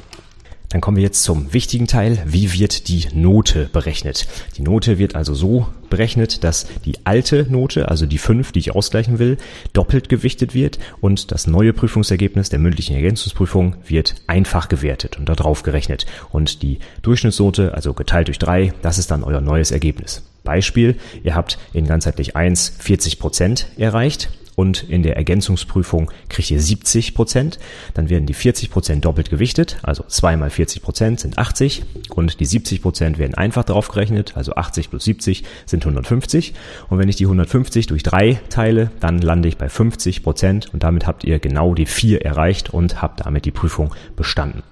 dann 0.70 0.82
kommen 0.82 0.98
wir 0.98 1.04
jetzt 1.04 1.24
zum 1.24 1.54
wichtigen 1.54 1.88
Teil. 1.88 2.22
Wie 2.26 2.52
wird 2.52 2.90
die 2.90 3.08
Note 3.14 3.70
berechnet? 3.72 4.28
Die 4.58 4.62
Note 4.62 4.98
wird 4.98 5.16
also 5.16 5.34
so 5.34 5.68
berechnet, 5.96 6.44
dass 6.44 6.68
die 6.84 6.98
alte 7.06 7.46
Note, 7.50 7.88
also 7.88 8.06
die 8.06 8.18
5, 8.18 8.52
die 8.52 8.60
ich 8.60 8.76
ausgleichen 8.76 9.18
will, 9.18 9.38
doppelt 9.72 10.10
gewichtet 10.10 10.54
wird 10.54 10.78
und 11.00 11.32
das 11.32 11.48
neue 11.48 11.72
Prüfungsergebnis 11.72 12.50
der 12.50 12.60
mündlichen 12.60 12.98
Ergänzungsprüfung 12.98 13.78
wird 13.88 14.16
einfach 14.28 14.68
gewertet 14.68 15.18
und 15.18 15.30
darauf 15.30 15.64
gerechnet. 15.64 16.06
Und 16.32 16.64
die 16.64 16.80
Durchschnittsnote, 17.02 17.74
also 17.74 17.94
geteilt 17.94 18.28
durch 18.28 18.40
3, 18.40 18.74
das 18.82 18.98
ist 18.98 19.10
dann 19.10 19.24
euer 19.24 19.40
neues 19.40 19.72
Ergebnis. 19.72 20.24
Beispiel, 20.44 20.98
ihr 21.24 21.34
habt 21.34 21.58
in 21.72 21.88
ganzheitlich 21.88 22.36
1 22.36 22.74
40 22.80 23.18
Prozent 23.18 23.68
erreicht 23.78 24.30
und 24.56 24.84
in 24.84 25.04
der 25.04 25.18
Ergänzungsprüfung 25.18 26.12
kriegt 26.30 26.52
ihr 26.52 26.62
70 26.62 27.14
Prozent. 27.14 27.60
Dann 27.94 28.10
werden 28.10 28.26
die 28.26 28.34
40 28.34 28.70
Prozent 28.70 29.06
doppelt 29.06 29.30
gewichtet, 29.30 29.78
also 29.84 30.04
2 30.08 30.38
mal 30.38 30.50
40 30.50 30.82
Prozent 30.82 31.20
sind 31.20 31.38
80 31.38 31.84
und 32.16 32.40
die 32.40 32.46
70 32.46 32.82
Prozent 32.82 33.18
werden 33.18 33.36
einfach 33.36 33.64
drauf 33.64 33.90
gerechnet, 33.90 34.34
also 34.36 34.56
80 34.56 34.90
plus 34.90 35.04
70 35.04 35.44
sind 35.66 35.84
150. 35.84 36.54
Und 36.90 37.00
wenn 37.00 37.10
ich 37.10 37.16
die 37.16 37.26
150 37.26 37.88
durch 37.88 38.04
3 38.04 38.40
teile, 38.50 38.92
dann 39.00 39.20
lande 39.20 39.48
ich 39.48 39.58
bei 39.58 39.70
50 39.70 40.24
Prozent 40.24 40.74
und 40.74 40.84
damit 40.84 41.08
habt 41.08 41.24
ihr 41.24 41.40
genau 41.40 41.74
die 41.74 41.86
4 41.86 42.26
erreicht 42.26 42.70
und 42.74 43.02
habt 43.02 43.26
damit 43.26 43.46
die 43.46 43.52
Prüfung 43.52 43.94
bestanden. 44.16 44.64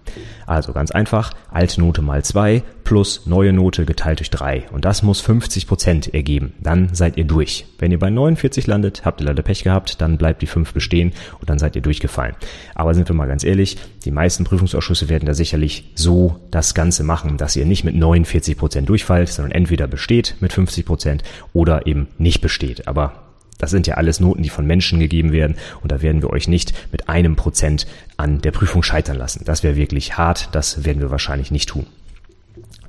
Also 0.46 0.74
ganz 0.74 0.92
einfach, 0.92 1.32
alte 1.52 1.82
Note 1.82 2.02
mal 2.02 2.24
2 2.24 2.64
plus 2.84 3.26
neue 3.26 3.54
Note 3.54 3.86
geteilt 3.86 4.20
durch 4.20 4.30
3. 4.30 4.66
Und 4.72 4.86
das 4.86 5.04
muss 5.04 5.22
50 5.22 5.68
Prozent 5.68 6.14
ergeben. 6.14 6.54
Dann 6.60 6.94
seid 6.94 7.18
ihr 7.18 7.24
durch. 7.24 7.66
Wenn 7.80 7.92
ihr 7.92 8.00
bei 8.00 8.10
49 8.10 8.68
landet, 8.68 9.06
habt 9.06 9.22
ihr 9.22 9.28
leider 9.28 9.42
Pech 9.42 9.64
gehabt, 9.64 9.73
dann 9.80 10.18
bleibt 10.18 10.42
die 10.42 10.48
5 10.48 10.74
bestehen 10.74 11.14
und 11.40 11.50
dann 11.50 11.60
seid 11.60 11.76
ihr 11.76 11.82
durchgefallen. 11.82 12.36
Aber 12.76 12.94
sind 12.94 13.10
wir 13.10 13.16
mal 13.16 13.28
ganz 13.28 13.44
ehrlich, 13.44 13.78
die 14.06 14.12
meisten 14.12 14.44
Prüfungsausschüsse 14.44 15.10
werden 15.10 15.26
da 15.26 15.34
sicherlich 15.34 15.92
so 15.96 16.40
das 16.52 16.74
Ganze 16.74 17.04
machen, 17.04 17.38
dass 17.38 17.56
ihr 17.56 17.66
nicht 17.66 17.84
mit 17.84 17.96
49 17.96 18.58
Prozent 18.58 18.90
durchfallt, 18.90 19.30
sondern 19.30 19.52
entweder 19.52 19.88
besteht 19.88 20.36
mit 20.40 20.54
50 20.54 20.86
Prozent 20.86 21.24
oder 21.54 21.88
eben 21.88 22.08
nicht 22.18 22.42
besteht. 22.42 22.88
Aber 22.88 23.24
das 23.58 23.72
sind 23.72 23.88
ja 23.88 23.96
alles 23.96 24.20
Noten, 24.20 24.44
die 24.44 24.50
von 24.50 24.66
Menschen 24.66 25.00
gegeben 25.00 25.32
werden 25.32 25.56
und 25.82 25.92
da 25.92 26.02
werden 26.02 26.22
wir 26.22 26.30
euch 26.32 26.48
nicht 26.48 26.74
mit 26.92 27.08
einem 27.08 27.36
Prozent 27.36 27.88
an 28.18 28.42
der 28.42 28.52
Prüfung 28.52 28.84
scheitern 28.84 29.18
lassen. 29.18 29.44
Das 29.46 29.64
wäre 29.64 29.76
wirklich 29.76 30.18
hart, 30.18 30.50
das 30.52 30.84
werden 30.86 31.02
wir 31.02 31.12
wahrscheinlich 31.12 31.52
nicht 31.52 31.70
tun. 31.70 31.86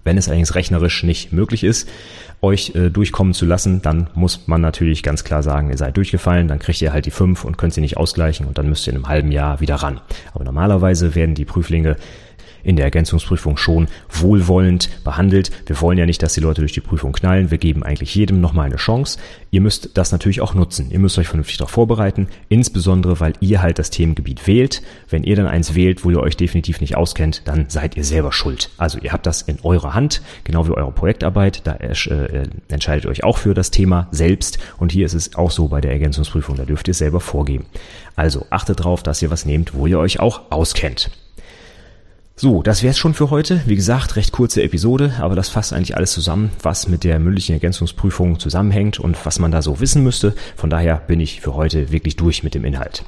Wenn 0.05 0.19
es 0.19 0.29
allerdings 0.29 0.55
rechnerisch 0.55 1.03
nicht 1.03 1.33
möglich 1.33 1.65
ist, 1.65 1.89
euch 2.43 2.75
äh, 2.75 2.91
durchkommen 2.91 3.33
zu 3.33 3.47
lassen, 3.47 3.83
dann 3.83 4.09
muss 4.15 4.47
man 4.47 4.61
natürlich 4.61 5.03
ganz 5.03 5.25
klar 5.25 5.43
sagen, 5.43 5.71
ihr 5.71 5.79
seid 5.79 5.97
durchgefallen, 5.97 6.47
dann 6.47 6.59
kriegt 6.59 6.81
ihr 6.83 6.93
halt 6.93 7.07
die 7.07 7.11
fünf 7.11 7.45
und 7.45 7.57
könnt 7.57 7.75
sie 7.75 7.81
nicht 7.81 7.97
ausgleichen 7.97 8.47
und 8.47 8.59
dann 8.59 8.69
müsst 8.69 8.87
ihr 8.87 8.93
in 8.93 8.99
einem 8.99 9.09
halben 9.09 9.33
Jahr 9.33 9.61
wieder 9.61 9.77
ran. 9.77 10.01
Aber 10.35 10.45
normalerweise 10.45 11.15
werden 11.15 11.35
die 11.35 11.47
Prüflinge 11.47 11.97
in 12.65 12.77
der 12.77 12.87
Ergänzungsprüfung 12.87 13.57
schon 13.57 13.89
wohlwollend 14.11 14.89
behandelt. 15.05 15.51
Wir 15.67 15.81
wollen 15.81 15.99
ja 15.99 16.07
nicht, 16.07 16.23
dass 16.23 16.35
die 16.35 16.41
Leute 16.41 16.63
durch 16.63 16.73
die 16.73 16.81
Prüfung 16.81 17.13
knallen. 17.13 17.51
Wir 17.51 17.59
geben 17.59 17.83
eigentlich 17.83 18.15
jedem 18.15 18.41
nochmal 18.41 18.67
eine 18.67 18.77
Chance. 18.77 19.19
Ihr 19.51 19.61
müsst 19.61 19.91
das 19.95 20.11
natürlich 20.11 20.41
auch 20.41 20.55
nutzen. 20.55 20.91
Ihr 20.91 20.99
müsst 20.99 21.19
euch 21.19 21.29
vernünftig 21.29 21.59
darauf 21.59 21.71
vorbereiten, 21.71 22.29
insbesondere 22.49 23.21
weil 23.21 23.35
ihr 23.41 23.63
halt 23.63 23.79
das 23.79 23.91
Themengebiet 23.91 24.47
wählt. 24.47 24.83
Wenn 25.09 25.23
ihr 25.23 25.37
dann 25.37 25.47
eins 25.47 25.75
wählt, 25.75 26.05
wo 26.05 26.11
ihr 26.11 26.21
euch 26.21 26.37
definitiv 26.37 26.81
nicht 26.81 26.97
auskennt, 26.97 27.43
dann 27.45 27.67
seid 27.69 27.97
ihr 27.97 28.05
selber 28.05 28.33
schuld. 28.33 28.71
Also 28.79 28.99
ihr 28.99 29.13
habt 29.13 29.27
das 29.27 29.43
in 29.43 29.59
eurer 29.63 29.95
Hand, 29.95 30.23
genau 30.43 30.67
wie 30.67 30.73
eure 30.73 30.93
Projektarbeit. 30.93 31.63
Da 31.65 31.75
äh, 31.75 31.95
entscheidet 32.69 33.07
euch 33.07 33.25
auch 33.25 33.39
für 33.39 33.55
das 33.55 33.71
Thema 33.71 34.09
selbst. 34.11 34.59
Und 34.79 34.93
hier 34.93 35.07
ist 35.07 35.15
es 35.15 35.37
auch 35.37 35.51
so 35.51 35.69
bei 35.69 35.81
der 35.81 35.93
Ergänzungsprüfung. 35.93 36.57
Da 36.57 36.65
dürft 36.65 36.89
ihr 36.89 36.93
es 36.93 36.99
selber 36.99 37.21
vorgeben. 37.21 37.67
Also 38.17 38.47
achtet 38.51 38.81
darauf, 38.81 39.03
dass 39.03 39.23
ihr 39.23 39.31
was 39.31 39.45
nehmt, 39.45 39.75
wo 39.75 39.87
ihr 39.87 39.99
euch 39.99 40.21
auch 40.21 40.51
auskennt. 40.51 41.11
So, 42.37 42.65
das 42.65 42.83
wär's 42.83 42.99
schon 42.99 43.15
für 43.15 43.31
heute. 43.31 43.61
Wie 43.67 43.77
gesagt, 43.77 44.17
recht 44.17 44.33
kurze 44.33 44.61
Episode, 44.65 45.15
aber 45.21 45.37
das 45.37 45.49
fasst 45.49 45.73
eigentlich 45.73 45.97
alles 45.97 46.11
zusammen, 46.11 46.51
was 46.61 46.89
mit 46.89 47.05
der 47.05 47.21
mündlichen 47.21 47.53
Ergänzungsprüfung 47.53 48.41
zusammenhängt 48.41 48.99
und 48.99 49.25
was 49.25 49.39
man 49.39 49.53
da 49.53 49.63
so 49.63 49.79
wissen 49.79 50.03
müsste. 50.03 50.35
Von 50.57 50.69
daher 50.69 50.97
bin 50.97 51.21
ich 51.21 51.41
für 51.41 51.55
heute 51.55 51.93
wirklich 51.93 52.17
durch 52.17 52.43
mit 52.43 52.55
dem 52.55 52.65
Inhalt. 52.65 53.05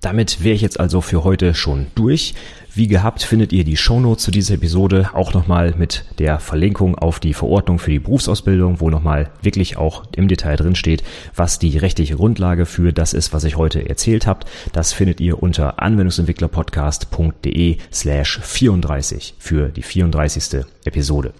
Damit 0.00 0.44
wäre 0.44 0.54
ich 0.54 0.62
jetzt 0.62 0.78
also 0.78 1.00
für 1.00 1.24
heute 1.24 1.54
schon 1.54 1.88
durch. 1.94 2.34
Wie 2.74 2.86
gehabt 2.86 3.22
findet 3.22 3.52
ihr 3.52 3.64
die 3.64 3.76
Shownotes 3.76 4.22
zu 4.22 4.30
dieser 4.30 4.54
Episode 4.54 5.10
auch 5.12 5.34
nochmal 5.34 5.74
mit 5.76 6.04
der 6.20 6.38
Verlinkung 6.38 6.96
auf 6.96 7.18
die 7.18 7.34
Verordnung 7.34 7.80
für 7.80 7.90
die 7.90 7.98
Berufsausbildung, 7.98 8.80
wo 8.80 8.88
nochmal 8.90 9.30
wirklich 9.42 9.76
auch 9.76 10.04
im 10.14 10.28
Detail 10.28 10.54
drin 10.54 10.76
steht, 10.76 11.02
was 11.34 11.58
die 11.58 11.76
rechtliche 11.76 12.14
Grundlage 12.14 12.66
für 12.66 12.92
das 12.92 13.14
ist, 13.14 13.32
was 13.32 13.42
ich 13.42 13.56
heute 13.56 13.88
erzählt 13.88 14.28
habt. 14.28 14.48
Das 14.72 14.92
findet 14.92 15.20
ihr 15.20 15.42
unter 15.42 15.82
anwendungsentwicklerpodcast.de 15.82 17.78
slash 17.92 18.38
34 18.40 19.34
für 19.38 19.70
die 19.70 19.82
34. 19.82 20.64
Episode. 20.84 21.32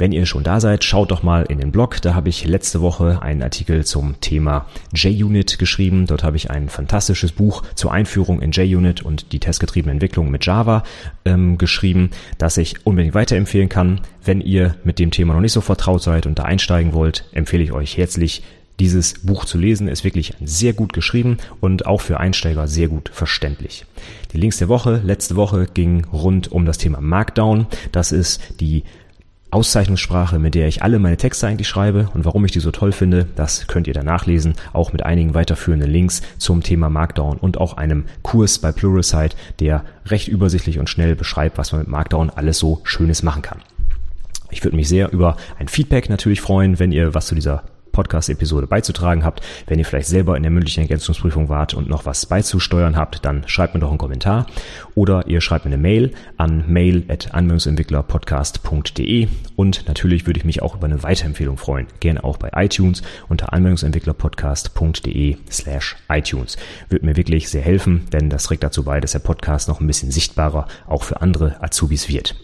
Wenn 0.00 0.12
ihr 0.12 0.24
schon 0.24 0.44
da 0.44 0.60
seid, 0.60 0.82
schaut 0.82 1.10
doch 1.10 1.22
mal 1.22 1.42
in 1.42 1.58
den 1.58 1.72
Blog. 1.72 2.00
Da 2.00 2.14
habe 2.14 2.30
ich 2.30 2.46
letzte 2.46 2.80
Woche 2.80 3.20
einen 3.20 3.42
Artikel 3.42 3.84
zum 3.84 4.18
Thema 4.22 4.64
JUnit 4.94 5.58
geschrieben. 5.58 6.06
Dort 6.06 6.24
habe 6.24 6.38
ich 6.38 6.50
ein 6.50 6.70
fantastisches 6.70 7.32
Buch 7.32 7.62
zur 7.74 7.92
Einführung 7.92 8.40
in 8.40 8.50
JUnit 8.50 9.02
und 9.02 9.32
die 9.32 9.40
testgetriebene 9.40 9.92
Entwicklung 9.92 10.30
mit 10.30 10.46
Java 10.46 10.84
ähm, 11.26 11.58
geschrieben, 11.58 12.12
das 12.38 12.56
ich 12.56 12.86
unbedingt 12.86 13.14
weiterempfehlen 13.14 13.68
kann. 13.68 14.00
Wenn 14.24 14.40
ihr 14.40 14.74
mit 14.84 14.98
dem 14.98 15.10
Thema 15.10 15.34
noch 15.34 15.42
nicht 15.42 15.52
so 15.52 15.60
vertraut 15.60 16.02
seid 16.02 16.24
und 16.24 16.38
da 16.38 16.44
einsteigen 16.44 16.94
wollt, 16.94 17.26
empfehle 17.32 17.62
ich 17.62 17.72
euch 17.72 17.98
herzlich 17.98 18.42
dieses 18.80 19.18
Buch 19.18 19.44
zu 19.44 19.58
lesen, 19.58 19.86
ist 19.86 20.04
wirklich 20.04 20.32
sehr 20.42 20.72
gut 20.72 20.94
geschrieben 20.94 21.36
und 21.60 21.84
auch 21.84 22.00
für 22.00 22.18
Einsteiger 22.18 22.66
sehr 22.66 22.88
gut 22.88 23.10
verständlich. 23.12 23.84
Die 24.32 24.38
Links 24.38 24.56
der 24.56 24.68
Woche, 24.68 25.02
letzte 25.04 25.36
Woche 25.36 25.66
ging 25.72 26.06
rund 26.06 26.50
um 26.50 26.64
das 26.64 26.78
Thema 26.78 27.02
Markdown. 27.02 27.66
Das 27.92 28.10
ist 28.10 28.40
die 28.60 28.84
Auszeichnungssprache, 29.50 30.38
mit 30.38 30.54
der 30.54 30.68
ich 30.68 30.82
alle 30.82 30.98
meine 30.98 31.16
Texte 31.16 31.46
eigentlich 31.46 31.68
schreibe 31.68 32.08
und 32.14 32.24
warum 32.24 32.44
ich 32.44 32.52
die 32.52 32.60
so 32.60 32.70
toll 32.70 32.92
finde, 32.92 33.26
das 33.34 33.66
könnt 33.66 33.88
ihr 33.88 33.94
da 33.94 34.02
nachlesen, 34.02 34.54
auch 34.72 34.92
mit 34.92 35.04
einigen 35.04 35.34
weiterführenden 35.34 35.90
Links 35.90 36.22
zum 36.38 36.62
Thema 36.62 36.88
Markdown 36.88 37.36
und 37.36 37.58
auch 37.58 37.76
einem 37.76 38.04
Kurs 38.22 38.58
bei 38.58 38.70
Pluralsight, 38.70 39.36
der 39.58 39.84
recht 40.06 40.28
übersichtlich 40.28 40.78
und 40.78 40.88
schnell 40.88 41.16
beschreibt, 41.16 41.58
was 41.58 41.72
man 41.72 41.80
mit 41.80 41.88
Markdown 41.88 42.30
alles 42.30 42.58
so 42.58 42.80
Schönes 42.84 43.22
machen 43.22 43.42
kann. 43.42 43.58
Ich 44.50 44.62
würde 44.64 44.76
mich 44.76 44.88
sehr 44.88 45.12
über 45.12 45.36
ein 45.58 45.68
Feedback 45.68 46.08
natürlich 46.08 46.40
freuen, 46.40 46.78
wenn 46.78 46.92
ihr 46.92 47.14
was 47.14 47.26
zu 47.26 47.34
dieser 47.34 47.64
Podcast-Episode 47.92 48.66
beizutragen 48.66 49.24
habt. 49.24 49.42
Wenn 49.66 49.78
ihr 49.78 49.84
vielleicht 49.84 50.08
selber 50.08 50.36
in 50.36 50.42
der 50.42 50.50
mündlichen 50.50 50.80
Ergänzungsprüfung 50.82 51.48
wart 51.48 51.74
und 51.74 51.88
noch 51.88 52.06
was 52.06 52.26
beizusteuern 52.26 52.96
habt, 52.96 53.24
dann 53.24 53.44
schreibt 53.46 53.74
mir 53.74 53.80
doch 53.80 53.90
einen 53.90 53.98
Kommentar 53.98 54.46
oder 54.94 55.26
ihr 55.26 55.40
schreibt 55.40 55.64
mir 55.64 55.72
eine 55.72 55.82
Mail 55.82 56.12
an 56.36 56.64
mail.anwendungsentwicklerpodcast.de 56.68 59.28
und 59.56 59.88
natürlich 59.88 60.26
würde 60.26 60.38
ich 60.38 60.44
mich 60.44 60.62
auch 60.62 60.76
über 60.76 60.86
eine 60.86 61.02
Weiterempfehlung 61.02 61.56
freuen. 61.56 61.88
Gerne 62.00 62.22
auch 62.24 62.36
bei 62.36 62.50
iTunes 62.54 63.02
unter 63.28 63.52
anwendungsentwicklerpodcast.de 63.52 65.36
slash 65.50 65.96
iTunes. 66.08 66.56
Würde 66.88 67.06
mir 67.06 67.16
wirklich 67.16 67.48
sehr 67.48 67.62
helfen, 67.62 68.06
denn 68.12 68.30
das 68.30 68.44
trägt 68.44 68.62
dazu 68.62 68.84
bei, 68.84 69.00
dass 69.00 69.10
der 69.12 69.18
Podcast 69.20 69.68
noch 69.68 69.80
ein 69.80 69.86
bisschen 69.86 70.10
sichtbarer 70.10 70.66
auch 70.86 71.02
für 71.02 71.20
andere 71.20 71.62
Azubis 71.62 72.08
wird. 72.08 72.36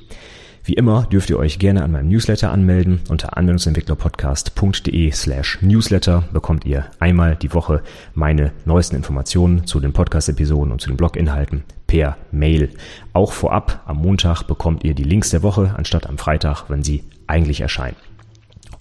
Wie 0.67 0.73
immer 0.73 1.07
dürft 1.07 1.31
ihr 1.31 1.39
euch 1.39 1.61
gerne 1.61 1.85
an 1.85 1.93
meinem 1.93 2.09
Newsletter 2.09 2.51
anmelden. 2.51 3.01
Unter 3.09 3.37
anwendungsentwicklerpodcast.de 3.37 5.13
slash 5.13 5.59
newsletter 5.61 6.25
bekommt 6.33 6.65
ihr 6.65 6.87
einmal 6.99 7.37
die 7.37 7.55
Woche 7.55 7.85
meine 8.15 8.51
neuesten 8.65 8.97
Informationen 8.97 9.65
zu 9.69 9.79
den 9.79 9.93
Podcast-Episoden 9.93 10.73
und 10.73 10.81
zu 10.81 10.89
den 10.89 10.97
Blog-Inhalten 10.97 11.63
per 11.87 12.17
Mail. 12.33 12.71
Auch 13.13 13.31
vorab 13.31 13.85
am 13.87 13.99
Montag 13.99 14.43
bekommt 14.49 14.83
ihr 14.83 14.95
die 14.95 15.05
Links 15.05 15.31
der 15.31 15.45
Woche 15.45 15.73
anstatt 15.77 16.09
am 16.09 16.19
Freitag, 16.19 16.65
wenn 16.69 16.83
sie 16.83 17.05
eigentlich 17.29 17.61
erscheinen 17.61 17.95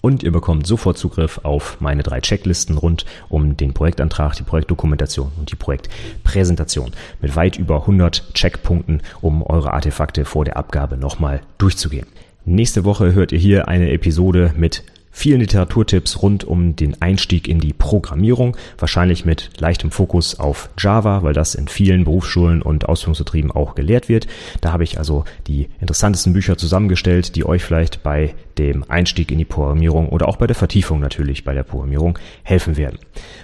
und 0.00 0.22
ihr 0.22 0.32
bekommt 0.32 0.66
sofort 0.66 0.98
Zugriff 0.98 1.40
auf 1.42 1.78
meine 1.80 2.02
drei 2.02 2.20
Checklisten 2.20 2.78
rund 2.78 3.04
um 3.28 3.56
den 3.56 3.74
Projektantrag, 3.74 4.34
die 4.34 4.42
Projektdokumentation 4.42 5.32
und 5.38 5.50
die 5.50 5.56
Projektpräsentation 5.56 6.92
mit 7.20 7.36
weit 7.36 7.58
über 7.58 7.80
100 7.80 8.34
Checkpunkten, 8.34 9.02
um 9.20 9.42
eure 9.42 9.72
Artefakte 9.72 10.24
vor 10.24 10.44
der 10.44 10.56
Abgabe 10.56 10.96
nochmal 10.96 11.40
durchzugehen. 11.58 12.06
Nächste 12.44 12.84
Woche 12.84 13.12
hört 13.12 13.32
ihr 13.32 13.38
hier 13.38 13.68
eine 13.68 13.90
Episode 13.90 14.52
mit 14.56 14.84
vielen 15.16 15.40
Literaturtipps 15.40 16.20
rund 16.20 16.44
um 16.44 16.76
den 16.76 17.00
Einstieg 17.00 17.48
in 17.48 17.58
die 17.58 17.72
Programmierung, 17.72 18.54
wahrscheinlich 18.76 19.24
mit 19.24 19.48
leichtem 19.58 19.90
Fokus 19.90 20.38
auf 20.38 20.68
Java, 20.78 21.22
weil 21.22 21.32
das 21.32 21.54
in 21.54 21.68
vielen 21.68 22.04
Berufsschulen 22.04 22.60
und 22.60 22.86
Ausbildungsbetrieben 22.86 23.50
auch 23.50 23.74
gelehrt 23.74 24.10
wird. 24.10 24.26
Da 24.60 24.72
habe 24.72 24.84
ich 24.84 24.98
also 24.98 25.24
die 25.46 25.68
interessantesten 25.80 26.34
Bücher 26.34 26.58
zusammengestellt, 26.58 27.34
die 27.34 27.46
euch 27.46 27.64
vielleicht 27.64 28.02
bei 28.02 28.34
dem 28.58 28.84
Einstieg 28.90 29.32
in 29.32 29.38
die 29.38 29.46
Programmierung 29.46 30.10
oder 30.10 30.28
auch 30.28 30.36
bei 30.36 30.46
der 30.46 30.54
Vertiefung 30.54 31.00
natürlich 31.00 31.44
bei 31.44 31.54
der 31.54 31.62
Programmierung 31.62 32.18
helfen 32.42 32.76
werden. 32.76 32.98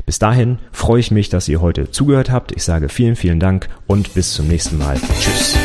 Bis 0.04 0.18
dahin 0.18 0.58
freue 0.72 1.00
ich 1.00 1.10
mich, 1.10 1.30
dass 1.30 1.48
ihr 1.48 1.62
heute 1.62 1.90
zugehört 1.90 2.30
habt. 2.30 2.52
Ich 2.52 2.64
sage 2.64 2.90
vielen, 2.90 3.16
vielen 3.16 3.40
Dank 3.40 3.70
und 3.86 4.12
bis 4.12 4.34
zum 4.34 4.46
nächsten 4.46 4.76
Mal. 4.76 5.00
Tschüss. 5.20 5.56